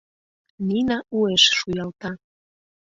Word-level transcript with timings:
—Нина 0.67 0.97
уэш 1.17 1.43
шуялта. 1.57 2.11